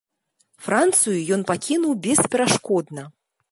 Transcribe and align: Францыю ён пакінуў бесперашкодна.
Францыю 0.67 1.19
ён 1.37 1.45
пакінуў 1.53 1.93
бесперашкодна. 2.09 3.03